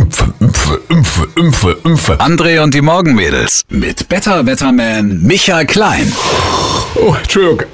Impfe, 0.00 0.32
Impfe, 0.40 0.80
Impfe, 0.88 1.28
Impfe, 1.36 1.76
Impfe. 1.84 2.20
André 2.20 2.62
und 2.62 2.72
die 2.72 2.80
Morgenmädels 2.80 3.66
mit 3.68 4.08
Better 4.08 4.46
Wetterman 4.46 5.20
Michael 5.20 5.66
Klein. 5.66 6.06
Oh, 6.94 7.14
Entschuldigung. 7.14 7.66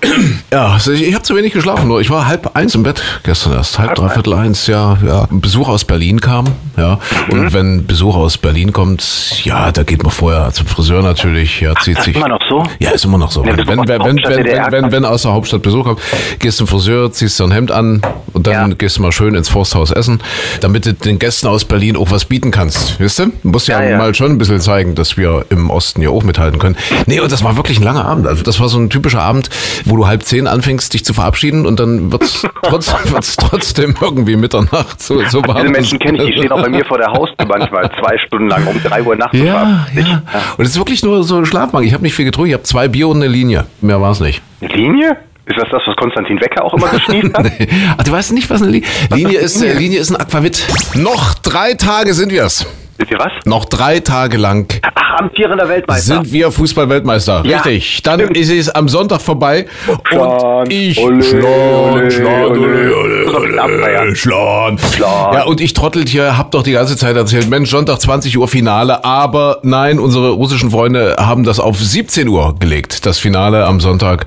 Ja, 0.53 0.71
also 0.71 0.91
ich, 0.91 1.15
habe 1.15 1.23
zu 1.23 1.37
wenig 1.37 1.53
geschlafen. 1.53 1.87
Nur 1.87 2.01
ich 2.01 2.11
war 2.11 2.27
halb 2.27 2.57
eins 2.57 2.75
im 2.75 2.83
Bett 2.83 3.01
gestern 3.23 3.53
erst. 3.53 3.79
Halb, 3.79 3.95
dreiviertel 3.95 4.35
eins, 4.35 4.67
ja, 4.67 4.99
ja. 5.07 5.29
Ein 5.31 5.41
Besuch 5.41 5.69
aus 5.69 5.85
Berlin 5.85 6.21
kam, 6.21 6.47
ja. 6.77 6.99
Und 7.31 7.53
wenn 7.53 7.87
Besuch 7.87 8.17
aus 8.17 8.39
Berlin 8.39 8.73
kommt, 8.73 9.45
ja, 9.45 9.71
da 9.71 9.85
geht 9.85 10.03
man 10.03 10.11
vorher 10.11 10.53
zum 10.53 10.67
Friseur 10.67 11.03
natürlich, 11.03 11.61
ja, 11.61 11.75
zieht 11.77 12.03
sich. 12.03 12.17
immer 12.17 12.29
noch 12.29 12.43
so? 12.49 12.65
Ja, 12.81 12.91
ist 12.91 13.05
immer 13.05 13.19
noch 13.19 13.31
so. 13.31 13.45
Ja, 13.45 13.57
Wenn, 13.57 13.69
wenn, 13.69 13.81
aus 13.81 13.89
wenn, 13.89 14.01
wenn, 14.01 14.17
wenn, 14.17 14.37
DDR 14.45 14.73
wenn, 14.73 14.91
wenn 14.91 15.05
aus 15.05 15.23
der 15.23 15.33
Hauptstadt 15.33 15.63
Besuch 15.63 15.85
kommt, 15.85 16.01
gehst 16.41 16.59
zum 16.59 16.67
Friseur, 16.67 17.13
ziehst 17.13 17.39
dir 17.39 17.45
ein 17.45 17.53
Hemd 17.53 17.71
an 17.71 18.03
und 18.37 18.47
dann 18.47 18.71
Ja. 18.71 18.75
gehst 18.77 18.99
du 18.99 19.03
mal 19.03 19.11
schön 19.13 19.35
ins 19.35 19.49
Forsthaus 19.49 19.91
essen, 19.91 20.21
damit 20.61 20.87
du 20.87 20.93
den 20.95 21.19
Gästen 21.19 21.49
aus 21.49 21.65
Berlin 21.65 21.97
auch 21.97 22.11
was 22.11 22.27
bieten 22.27 22.51
kannst. 22.53 23.01
Weißt 23.01 23.19
du? 23.19 23.27
Du 23.43 23.49
musst 23.49 23.67
ja, 23.69 23.83
Ja, 23.83 23.91
ja. 23.91 23.99
mal 23.99 24.15
schon 24.15 24.31
ein 24.33 24.39
bisschen 24.39 24.61
zeigen, 24.61 24.95
dass 24.95 25.17
wir 25.17 25.45
im 25.51 25.71
Osten 25.71 26.03
ja 26.03 26.11
auch 26.11 26.23
mithalten 26.23 26.59
können. 26.61 26.77
Nee, 27.07 27.19
und 27.21 27.33
das 27.33 27.43
war 27.43 27.57
wirklich 27.57 27.79
ein 27.81 27.83
langer 27.83 28.05
Abend. 28.05 28.27
Also 28.27 28.43
das 28.45 28.61
war 28.61 28.69
so 28.69 28.79
ein 28.79 28.91
typischer 28.91 29.23
Abend, 29.23 29.49
wo 29.85 29.97
du 29.97 30.07
halb 30.07 30.23
zehn 30.23 30.47
anfängst, 30.47 30.93
dich 30.95 31.05
zu 31.05 31.15
verabschieden 31.15 31.67
und 31.67 31.81
dann 31.81 32.13
wird's 32.13 32.47
trotz, 32.63 32.95
wird's 33.11 33.37
trotzdem 33.37 33.95
irgendwie 34.01 34.37
Mitternacht. 34.37 35.03
So, 35.03 35.23
so 35.29 35.43
Diese. 35.43 35.69
Menschen 35.71 35.99
kenne 35.99 36.19
ich, 36.19 36.27
die 36.27 36.33
stehen 36.39 36.53
auch 36.53 36.63
bei 36.63 36.69
mir 36.69 36.85
vor 36.85 36.99
der 36.99 37.09
Haustür 37.13 37.47
manchmal 37.47 37.91
zwei 38.01 38.17
Stunden 38.27 38.49
lang 38.49 38.67
um 38.67 38.81
drei 38.83 39.03
Uhr 39.03 39.17
nachts. 39.17 39.37
Ja, 39.39 39.87
sich. 39.95 40.07
ja. 40.07 40.23
Und 40.59 40.65
es 40.65 40.73
ist 40.73 40.79
wirklich 40.79 41.03
nur 41.03 41.25
so 41.25 41.37
ein 41.39 41.47
Schlafmangel. 41.47 41.87
Ich 41.89 41.95
habe 41.95 42.03
nicht 42.03 42.15
viel 42.15 42.25
getrunken. 42.27 42.49
Ich 42.49 42.55
habe 42.55 42.65
zwei 42.65 42.89
Bier 42.89 43.09
und 43.09 43.17
eine 43.17 43.29
Linie. 43.29 43.65
Mehr 43.81 44.01
war 44.01 44.11
es 44.13 44.21
nicht. 44.21 44.43
Linie? 44.61 45.17
Ist 45.49 45.57
das 45.59 45.69
das, 45.71 45.83
was 45.87 45.95
Konstantin 45.97 46.41
Wecker 46.41 46.65
auch 46.65 46.75
immer 46.75 46.89
geschnieft 46.89 47.37
hat? 47.39 47.47
Ach, 47.99 48.03
du 48.03 48.11
weißt 48.13 48.33
nicht, 48.33 48.51
was 48.51 48.63
eine 48.63 48.73
Linie, 48.73 48.89
Linie 49.15 49.39
ist? 49.39 49.63
Äh, 49.63 49.75
Linie 49.75 50.01
ist 50.01 50.11
ein 50.11 50.17
Aquavit. 50.17 50.67
Noch 50.95 51.35
drei 51.35 51.75
Tage 51.75 52.15
sind 52.15 52.33
wir's. 52.33 52.67
Wisst 52.99 53.11
ihr 53.13 53.19
was? 53.19 53.31
Noch 53.45 53.67
drei 53.67 54.01
Tage 54.01 54.39
lang 54.39 54.67
Ach, 54.95 55.21
amtierender 55.21 55.69
Weltmeister. 55.69 56.15
sind 56.15 56.33
wir 56.33 56.51
Fußball-Weltmeister. 56.51 57.43
Ja, 57.45 57.59
Richtig. 57.59 58.03
Dann 58.03 58.21
stimmt. 58.21 58.37
ist 58.39 58.51
es 58.51 58.71
am 58.71 58.89
Sonntag 58.89 59.21
vorbei. 59.21 59.67
Und 59.87 60.73
ich 60.73 60.99
ole, 60.99 61.23
Schlan, 61.23 61.45
ole, 61.45 62.11
Schlan, 62.11 62.43
ole. 62.47 62.59
ole, 62.59 62.97
ole, 62.97 63.16
Ich 63.37 63.43
ole, 63.43 63.63
abfeiern. 63.63 64.17
Schlan. 64.17 64.79
Schlan. 64.79 65.35
Ja, 65.35 65.45
und 65.45 65.61
ich 65.61 65.75
Trottel 65.75 66.07
hier 66.07 66.39
hab 66.39 66.51
doch 66.53 66.63
die 66.63 66.73
ganze 66.73 66.97
Zeit 66.97 67.17
erzählt, 67.17 67.51
Mensch, 67.51 67.71
Sonntag 67.71 68.01
20 68.01 68.37
Uhr 68.39 68.49
Finale, 68.49 69.05
aber 69.05 69.59
nein, 69.63 69.99
unsere 69.99 70.31
russischen 70.31 70.71
Freunde 70.71 71.17
haben 71.19 71.45
das 71.45 71.61
auf 71.61 71.79
17 71.79 72.29
Uhr 72.29 72.55
gelegt, 72.59 73.05
das 73.05 73.19
Finale 73.19 73.67
am 73.67 73.81
Sonntag. 73.81 74.27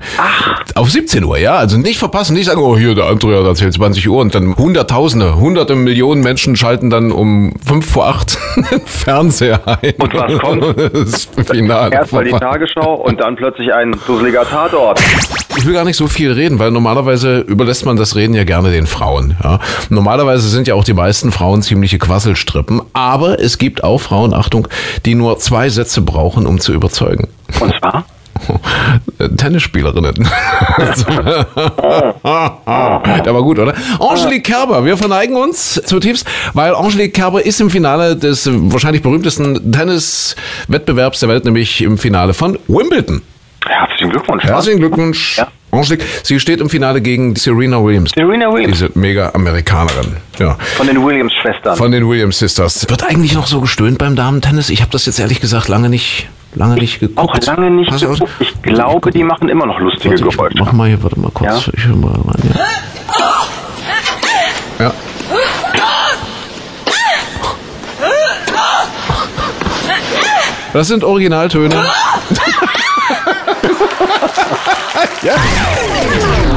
Auf 0.74 0.90
17 0.90 1.24
Uhr, 1.24 1.38
ja, 1.38 1.56
also 1.56 1.76
nicht 1.76 1.98
verpassen, 1.98 2.34
nicht 2.34 2.46
sagen, 2.46 2.60
oh 2.60 2.76
hier, 2.78 2.94
der 2.94 3.06
André 3.06 3.38
hat 3.38 3.46
erzählt 3.46 3.74
20 3.74 4.08
Uhr 4.08 4.20
und 4.20 4.34
dann 4.34 4.56
Hunderttausende, 4.56 5.36
hunderte 5.36 5.74
Millionen 5.74 6.22
Menschen 6.22 6.56
schalten 6.56 6.90
dann 6.90 7.10
um 7.10 7.54
5 7.66 7.90
vor 7.90 8.08
8 8.08 8.38
den 8.70 8.80
Fernseher 8.86 9.60
ein. 9.66 9.94
Und 9.98 10.14
was 10.14 10.38
kommt? 10.38 10.60
Das 11.00 11.28
Finale. 11.50 11.92
Erst 11.94 12.12
mal 12.12 12.24
die. 12.24 12.30
Tagesschau 12.30 12.94
und 12.94 13.20
dann 13.20 13.36
plötzlich 13.36 13.72
ein 13.72 13.94
dusseliger 14.06 14.44
Tatort. 14.44 15.00
Ich 15.56 15.66
will 15.66 15.74
gar 15.74 15.84
nicht 15.84 15.96
so 15.96 16.06
viel 16.06 16.32
reden, 16.32 16.58
weil 16.58 16.70
normalerweise 16.70 17.40
überlässt 17.40 17.84
man 17.84 17.96
das 17.96 18.16
Reden 18.16 18.34
ja 18.34 18.44
gerne 18.44 18.70
den 18.70 18.86
Frauen. 18.86 18.99
Ja. 19.42 19.58
Normalerweise 19.88 20.48
sind 20.48 20.68
ja 20.68 20.74
auch 20.74 20.84
die 20.84 20.94
meisten 20.94 21.32
Frauen 21.32 21.62
ziemliche 21.62 21.98
Quasselstrippen, 21.98 22.82
aber 22.92 23.40
es 23.40 23.58
gibt 23.58 23.82
auch 23.82 23.98
Frauen, 24.00 24.34
Achtung, 24.34 24.68
die 25.06 25.14
nur 25.14 25.38
zwei 25.38 25.68
Sätze 25.68 26.02
brauchen, 26.02 26.46
um 26.46 26.60
zu 26.60 26.72
überzeugen. 26.72 27.28
Und 27.60 27.74
zwar? 27.78 28.04
Tennisspielerinnen. 29.36 30.14
Der 33.24 33.34
war 33.34 33.42
gut, 33.42 33.58
oder? 33.58 33.74
Angelique 33.98 34.44
Kerber, 34.44 34.84
wir 34.84 34.96
verneigen 34.96 35.36
uns 35.36 35.74
zutiefst, 35.84 36.26
weil 36.54 36.74
Angelique 36.74 37.12
Kerber 37.14 37.44
ist 37.44 37.60
im 37.60 37.70
Finale 37.70 38.16
des 38.16 38.48
wahrscheinlich 38.50 39.02
berühmtesten 39.02 39.72
Tenniswettbewerbs 39.72 41.20
der 41.20 41.28
Welt, 41.28 41.44
nämlich 41.44 41.82
im 41.82 41.98
Finale 41.98 42.34
von 42.34 42.58
Wimbledon. 42.68 43.22
Herzlichen 43.66 44.10
Glückwunsch. 44.10 44.44
Herzlichen 44.44 44.78
Glückwunsch, 44.78 45.36
Ja. 45.38 45.48
Angelique. 45.72 46.04
Sie 46.22 46.40
steht 46.40 46.60
im 46.60 46.68
Finale 46.68 47.00
gegen 47.00 47.36
Serena 47.36 47.82
Williams. 47.82 48.10
Serena 48.14 48.52
Williams. 48.52 48.78
Diese 48.78 48.90
Mega-Amerikanerin. 48.98 50.16
Ja. 50.38 50.56
Von 50.76 50.86
den 50.86 51.04
Williams-Schwestern. 51.04 51.76
Von 51.76 51.92
den 51.92 52.08
Williams 52.08 52.38
Sisters. 52.38 52.86
Wird 52.88 53.04
eigentlich 53.04 53.34
noch 53.34 53.46
so 53.46 53.60
gestöhnt 53.60 53.98
beim 53.98 54.16
Damentennis? 54.16 54.70
Ich 54.70 54.80
habe 54.80 54.90
das 54.90 55.06
jetzt 55.06 55.20
ehrlich 55.20 55.40
gesagt 55.40 55.68
lange 55.68 55.88
nicht, 55.88 56.28
lange 56.54 56.74
nicht 56.74 56.98
geguckt. 57.00 57.18
Auch 57.18 57.46
lange 57.46 57.70
nicht 57.70 57.90
geguckt. 58.00 58.22
Ich 58.40 58.60
glaube, 58.62 59.10
die 59.12 59.22
machen 59.22 59.48
immer 59.48 59.66
noch 59.66 59.78
lustige 59.78 60.10
Warte, 60.10 60.24
ich 60.28 60.36
Geräusche. 60.36 60.58
mach 60.58 60.72
mal 60.72 60.88
hier, 60.88 61.02
warte 61.02 61.20
mal 61.20 61.30
kurz. 61.32 61.66
Ja? 61.66 61.72
Ich 61.76 61.86
hör 61.86 61.96
mal 61.96 62.12
rein. 62.12 62.54
Ja. 64.78 64.84
ja. 64.86 64.92
Das 70.72 70.86
sind 70.88 71.02
Originaltöne. 71.04 71.84
Ja. 75.22 76.49